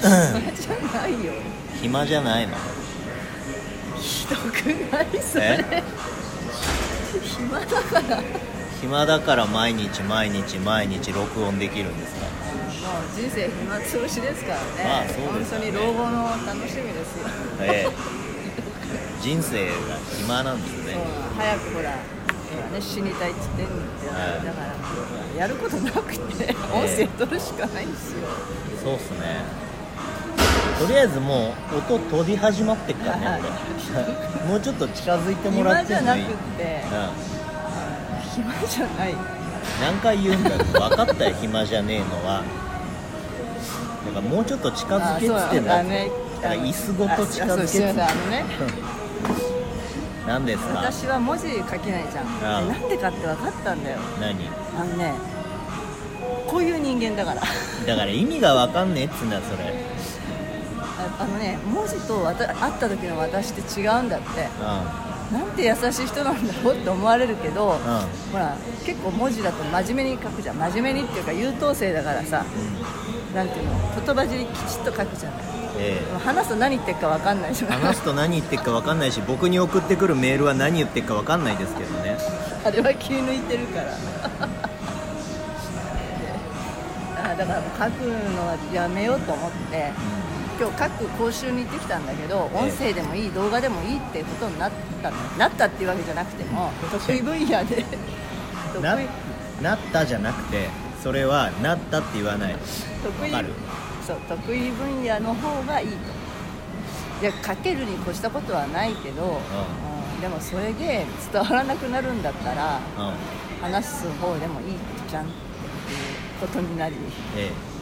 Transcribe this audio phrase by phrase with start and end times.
[0.00, 1.32] じゃないよ
[1.80, 2.54] 暇じゃないの？
[3.98, 5.06] ひどくない？
[5.22, 5.64] それ。
[5.70, 5.82] え？
[7.22, 8.16] 暇だから。
[8.16, 8.24] もう
[8.80, 12.26] 暇だから毎日毎日毎日録音できるんですか？
[13.16, 14.64] 人生暇つぶしですからね。
[14.84, 15.72] まあそうですよね。
[15.72, 17.28] 本当に老後の楽しみですよ。
[17.60, 17.92] ええ。
[19.20, 19.72] 人生が
[20.18, 20.96] 暇なんですね。
[21.36, 21.98] 早くほら
[22.52, 28.28] 今ね死にたいっつってんのって、はいだからやることなくて音声取るしかないんですよ、
[28.82, 29.42] そうっすね
[30.78, 33.40] とりあえずもう音取り始まってっからね
[34.42, 36.20] 俺もうちょっと近づいてもら暇じゃない。
[36.24, 36.52] くってもい。
[36.54, 36.84] って
[38.34, 39.12] 暇じゃない。
[39.12, 39.18] うん、
[39.80, 42.42] 何回言うんだよ分かったよ 暇じゃねえのは。
[44.06, 46.10] だからもうちょっと近づけっつってんだね
[46.42, 47.96] だから椅子ごと近づけっつってんあの
[48.30, 48.44] ね。
[50.28, 50.78] 何ですか？
[50.80, 52.22] 私は文字書けないじゃ
[52.60, 52.68] ん。
[52.68, 53.96] なんでかって分かったんだよ。
[54.20, 54.36] 何？
[54.78, 55.14] あのね
[56.46, 57.40] こういう人間だから。
[57.40, 59.72] だから意味が分かんねえっつうんだよそれ
[61.18, 64.26] ああのね文字とわた会った時の私って違うんだって。
[64.60, 64.62] う
[65.32, 67.78] なんて優しい人なんだろうって思われるけど、んうん。
[68.30, 70.56] ほら結構文字だと真面目に書くじゃん。
[70.56, 72.44] 真面目にっていうか優等生だからさ。
[73.34, 73.72] なんていうの
[74.06, 75.32] 言葉尻きちっと書くじゃん。
[75.78, 77.80] えでも話すと何言ってるか分かんないじゃえん。
[77.80, 82.16] 話すと何言ってるか分かんないし僕に送ってくるメールは何言ってるか分かんないですけどね。
[82.64, 83.92] あれは気抜いてるから。
[87.32, 89.92] あだから書くのはやめようと思って
[90.58, 92.58] 今日書く講習に行ってきたんだけどええ。
[92.70, 94.70] 音声でもいい動画でもいいっていうことになっ
[95.02, 97.84] たのなったっていうわけじゃなくても 得意分野で
[98.72, 99.06] 得な意。
[99.62, 100.68] なったじゃなくて
[101.02, 102.56] それはなったって言わない。
[103.02, 103.30] 得意。
[103.32, 103.52] わかる？
[104.06, 105.94] そう得意分野の方がいいと。
[107.22, 109.40] いや書けるに越したことはないけど、
[110.14, 113.14] うん、でもそれで伝わらなくなるんだったらうん。
[113.62, 114.76] 話す方でもいい
[115.08, 115.38] じゃんっていう
[116.40, 116.94] ことになり。
[117.36, 117.75] ええ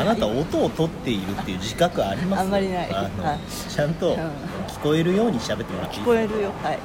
[0.00, 2.40] あなた音を取っているっていう自覚あります？
[2.40, 2.88] あんまりない。
[2.92, 3.38] あのはい。
[3.70, 4.16] ちゃんとうん。
[4.16, 6.02] 聞こえるように喋ってもらっていい？
[6.02, 6.52] 聞こえるよ。
[6.62, 6.78] はい。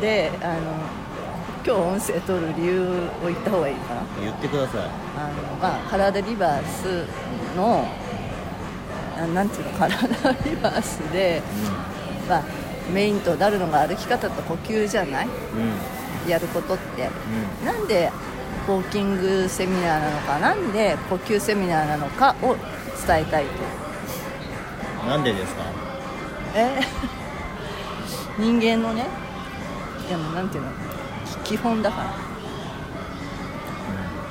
[0.00, 0.60] であの
[1.64, 2.82] 今日音声取る理由
[3.22, 4.02] を言った方がいいかな。
[4.20, 4.80] 言ってください。
[4.82, 7.04] あの、まあ、カラーデリバース
[7.56, 7.86] の
[9.16, 9.78] あなんていうの？
[9.78, 11.42] カラーデリバースで、
[12.28, 12.44] まあ、
[12.92, 15.26] メインとなるのが歩き方と呼吸じゃない？
[15.26, 15.32] うん。
[15.32, 15.72] うん
[16.28, 17.08] やることって。
[17.64, 18.10] なんで
[18.68, 22.54] ウォーキングセミナーなのかなんで呼吸セミナーなのかを
[23.06, 23.50] 伝えたいと
[25.04, 25.62] うんなんでですか？
[26.54, 26.80] え？
[28.38, 29.06] 人間のね
[30.08, 30.70] でもなんていうの？
[31.44, 32.10] き基本だから。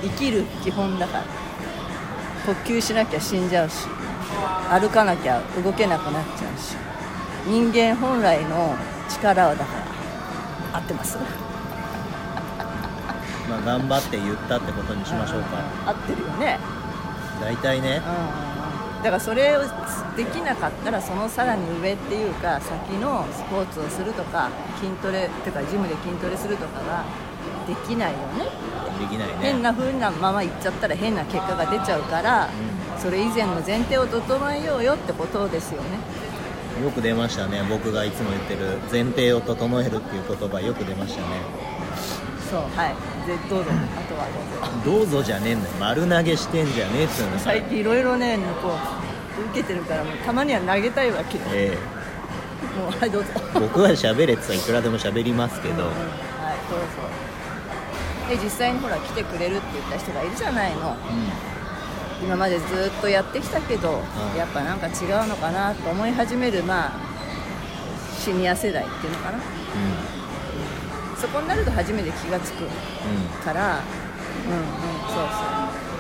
[0.03, 1.23] 生きる基本だから。
[2.45, 3.87] 呼吸しなきゃ死んじゃうし。
[4.69, 6.75] 歩かなきゃ動けなくなっちゃうし。
[7.47, 8.75] 人間本来の
[9.09, 9.71] 力はだか
[10.71, 10.77] ら。
[10.77, 11.17] 合ってます？
[13.49, 15.57] まあ頑張って言ったってことにしましょうか。
[15.85, 16.59] 合ってるよね。
[17.41, 18.01] 大体ね。
[18.99, 19.03] うん。
[19.03, 19.61] だからそれを
[20.15, 24.49] できなかったらそのさらに上っていうか先のスポーツをするとか
[24.79, 27.05] 筋トレっていうかジムで筋トレするとかが
[27.67, 28.45] できないよね。
[28.99, 29.35] できないね。
[29.39, 32.49] 変な風なままいっちゃったら変な結果が出ちゃうから、
[32.97, 35.99] それ以前の前提を整えようよってことですよね。
[36.83, 37.63] よく出ましたね。
[37.69, 41.27] 僕がいつも言ってる前提を整えるっていう言葉よく出ましたね
[42.49, 42.61] そう。
[42.75, 42.95] はい。
[43.27, 43.71] でどうぞ。
[43.71, 44.25] あとは
[44.83, 45.03] どうぞ。
[45.03, 45.75] どうぞじゃねえんだよ。
[45.79, 48.69] 丸投げしてんじゃねえっつうの最近いろいろねこ
[49.39, 51.43] う受けてるからもうたまには投げたいわけよ。
[51.53, 51.77] え
[52.77, 53.29] もうはいどうぞ。
[53.55, 55.95] え僕は喋れって言ったらいくらでも喋りますけど、うんはい
[56.69, 56.85] どうぞ。
[58.29, 60.95] で実際にほら来てくれるって言った人がいるじゃないの。
[62.23, 62.67] 今までずっ
[62.99, 64.91] とやってきたけど、うんやっぱなんか違
[65.23, 66.91] うのかなと思い始めるまあ
[68.17, 69.37] シニア世代っていうのかな
[71.19, 72.65] そこになると初めて気が付く
[73.43, 73.79] から。
[74.45, 74.53] うん。
[74.53, 74.63] うん
[75.07, 75.23] そうそ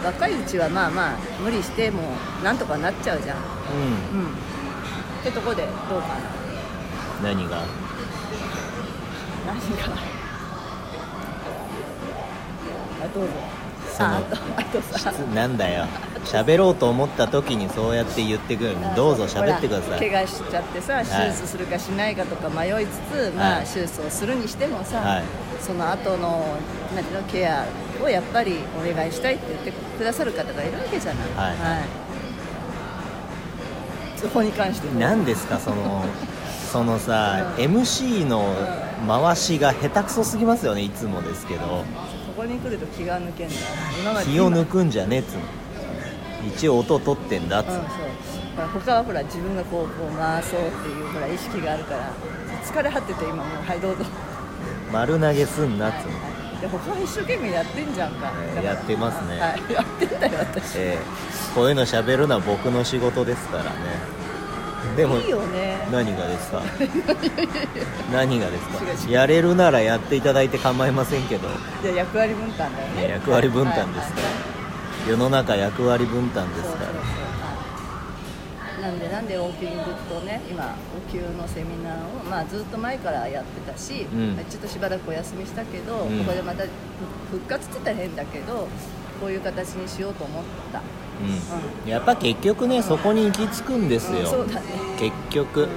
[0.03, 0.05] う。
[0.05, 2.03] 若いうちはまあまあ無理しても
[2.41, 3.37] うなんとかなっちゃうじゃん。
[3.37, 3.43] うん。
[4.19, 4.33] うん、うんっ
[5.23, 6.15] てとこでどうかな。
[7.23, 7.63] 何が？
[9.47, 9.57] 何が？
[13.03, 13.29] あどうぞ。
[13.99, 15.11] ああとあとさ。
[15.33, 15.85] なんだよ
[16.27, 18.75] 喋ろうと思った時にそうやって言ってくる。
[18.95, 19.99] どうぞ喋ってください。
[19.99, 25.23] 怪我しちゃってさ手術するかしないかとか迷いつつ、まあ、はい手術をするにしてもさ、はい。
[25.61, 26.57] その後の
[26.93, 27.65] なんていうのケア
[28.03, 32.07] をやっぱりお願いしたいって言ってくださる方がいるわけじゃない、はい。
[34.17, 36.03] そこに関しても何ですかその
[36.71, 38.53] そのさ、うん MC の
[39.07, 41.61] 回しが下手くそすぎますよねいつもですけど。
[41.67, 41.83] こ
[42.43, 43.55] こに来ると気が抜けんだ。
[43.99, 45.41] 今まで気を抜くんじゃねえっつうの
[46.47, 47.91] 一応音取ってんだっつうの、うん、そう。
[48.55, 52.11] ほら他はほら自分がこうこう回そうっていうほら意識があるから。
[52.65, 54.03] 疲れ果てて今もうはいどうぞ。
[54.91, 56.37] 丸投げすんなっつうの。
[56.61, 59.39] で他は一生懸命やってんじゃんか、えーやってますね。
[59.39, 63.69] はい、やってんだよ私、えーこういうの喋るのは僕の仕事ですからね。
[64.95, 65.87] でもいいよね。
[65.91, 66.61] 何がですか？
[68.11, 69.11] 何がですか？
[69.11, 71.47] やれるならやっていただいて構いませんけど。
[71.83, 73.09] じゃあ役割分担だよね。
[73.11, 74.23] 役割分担ですから。
[74.27, 74.56] はい
[75.07, 76.91] 世の中役割分担ですから。
[78.81, 84.35] なんでなんでウォーキングとね今お灸のセミナーを、まあ、ずっと前からやってたし、うん。
[84.35, 86.19] まあちょっとしばらくお休みしたけど、うん。
[86.19, 86.63] ここでまた
[87.31, 88.67] 復活って言ったら変だけど
[89.19, 90.81] こういう形にしようと思った、
[91.85, 91.89] うん。
[91.89, 94.19] やっぱ結局ねそこに行き着くんですよ。
[94.19, 94.67] うんそうだね。
[94.99, 95.67] 結局。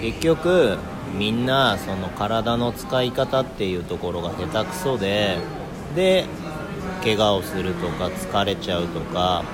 [0.00, 0.78] 結局
[1.16, 5.38] みんなその体の使い方っていうところが下手くそで
[5.94, 6.26] で
[7.02, 9.44] 怪我をするとか疲れちゃうとか、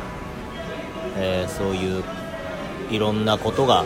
[1.17, 2.05] えーそういう
[2.91, 3.85] いろんなことが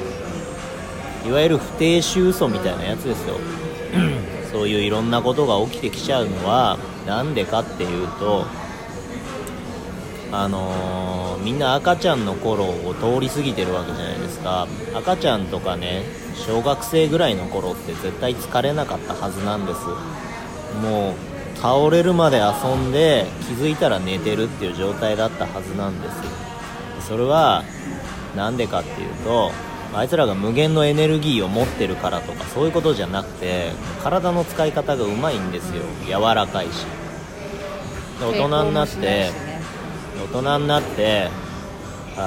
[1.27, 3.37] いわゆる不定収嘘みたいなやつですよ。
[4.53, 8.45] そういういろんなことが起きてきちゃうのはなんでかっていうと
[10.31, 14.69] あのーみんな赤ちゃんの頃を通り過ぎてるわけじゃないですか。
[14.95, 16.05] 赤ちゃんとかね
[16.47, 19.81] 小学生ぐらいの頃って絶対疲れなかったはずなんです。
[20.81, 21.15] もう
[21.63, 27.63] 倒れるまで遊んで気づいたら寝てるっていう状態だったはずなんですそれは
[28.37, 29.53] なんでかっていうと
[29.95, 33.71] あいつらが無限のエネルギーを持ってるからとかそういうことじゃなくて
[34.03, 35.83] 体の使い方がうまいんですよ。
[36.07, 36.87] 柔らかいし。
[38.19, 39.31] で大人になって
[40.33, 41.29] 大人になって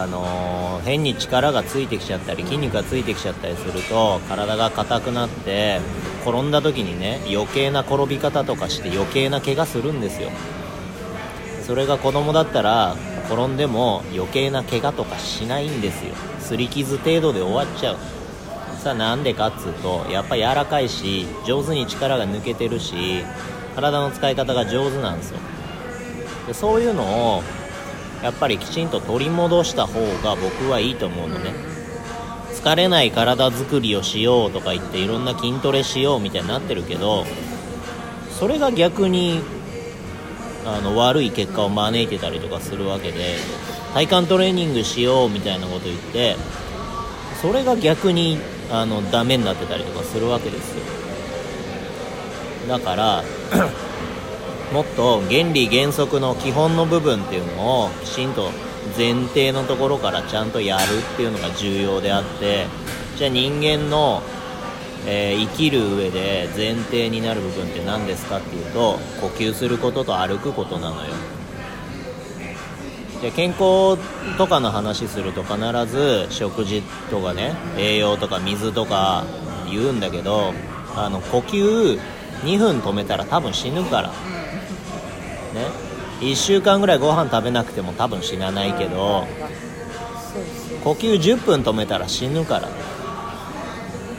[0.04, 5.80] あのー変に力がついてきちゃったり筋肉がついてきちゃったりすると体が硬くなって
[6.24, 10.30] 転んだ時にね余計な転び方とかして余計な怪我するんですよ。
[11.66, 12.96] それが子供だったら
[13.28, 16.14] 転んでも余計な怪我とかしないんですよ。
[16.40, 17.98] 擦り傷程度で終わっちゃう。
[18.78, 23.24] さあなんでかっつうとやっぱ柔らかいし上手に力が抜けてるし
[23.76, 25.40] 体の使い方が上手なんですよ。
[26.46, 27.44] でそういうのを
[28.24, 31.76] やっぱりきちんと取り戻した方が僕はいいと思うのね。
[32.66, 37.24] 疲れない体作りをしようとか言っていろんな筋トレしようみたいになってるけど
[38.40, 39.40] それが逆に
[40.66, 43.36] あの悪い結果を招いてたりとかするわけで
[43.94, 46.38] 体幹トレーニングしようみたいなこと言って
[47.40, 48.40] それが逆に
[48.72, 50.84] あのダメになってたりとかするわけですよ。
[52.68, 53.24] だから
[54.76, 58.50] もっと原理原則の基本の部分っていうのをきちんと
[58.98, 60.82] 前提のところからちゃんとやる
[61.14, 62.66] っていうのが重要であって
[63.16, 64.22] じゃあ人間の、
[65.08, 71.14] えー生きる上で前提になる部分って何ですかっていうと呼吸することと歩くことなのよ。
[73.22, 73.98] じゃあ健康
[74.38, 79.24] とかの話すると必ず食事とかね栄養とか水とか
[79.72, 80.54] 言うんだけど
[80.98, 81.98] あの呼吸
[82.44, 84.35] 2分止めたら多分死ぬから。
[86.26, 89.26] 1週間ぐらいご飯食べなくても多分死なないけど
[90.84, 92.70] 呼吸10分止めたら死ぬから。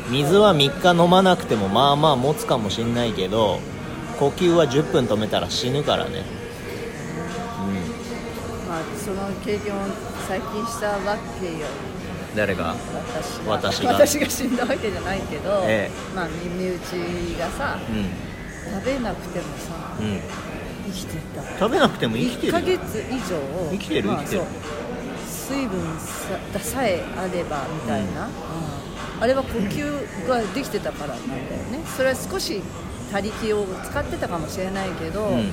[0.09, 3.59] 水は3日飲まなくてもまあまあ持つかもしんないけど
[4.21, 6.23] 呼吸は10分止めたら死ぬからね。
[8.69, 9.79] まあその経験を
[10.29, 11.67] 最近したわけよ。
[11.91, 11.97] うん
[12.37, 12.77] 誰が。
[13.49, 13.93] 私が。
[13.95, 16.77] 私が死んだわけじゃないけど、えまあ身内
[17.39, 20.21] がさう食べなくてもさんうん
[20.87, 21.43] 生きてた。
[21.59, 23.39] 食べなくても生きて1ヶ月以上。
[23.73, 24.09] 生きてる？
[24.09, 24.43] まあ生きてる。
[24.43, 24.49] そう。
[25.27, 28.33] 水分ささえあればみたいな、うん。
[29.21, 31.81] あれは呼吸ができてたからなんだよね。
[31.97, 32.63] それは少し
[33.13, 35.53] 他力を使ってたかもしれないけど、うん。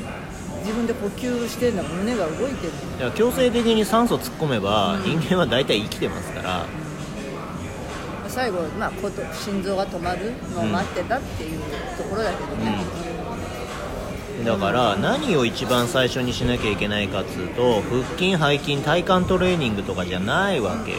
[0.63, 2.73] 自分で呼吸してるの胸が動いてる。
[2.93, 6.65] だから強制的に酸素突っ込めば人間は大体生きてますから。
[8.29, 8.91] 最後、まあ、
[9.31, 11.59] 心臓が止まるのを待ってたっていう
[11.95, 12.83] ところだけどね、
[14.43, 20.97] だから何を一番最初にしなきゃいけないかっつうと腹筋背筋体幹トレーニングとかじゃないわけよ。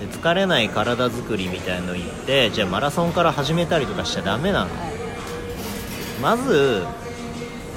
[0.00, 4.70] で疲れない体作りみたいの言ってじゃあマラソンから始めたりとかしちゃダメなの。
[4.70, 4.92] はい。
[6.20, 6.84] まず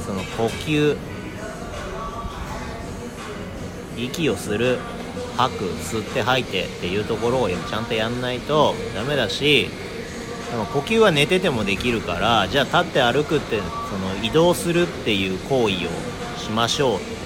[0.05, 0.97] その呼吸。
[3.97, 4.79] 息をする。
[5.37, 5.65] 吐く。
[5.65, 9.69] 吸って吐いてっていうところをちゃんとやんないとダメだし
[10.49, 15.89] でも呼吸は寝ててもできるからじゃあ立って歩くってその移動するっていう行為を
[16.39, 17.18] しましょう